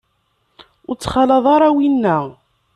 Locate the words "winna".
1.75-2.17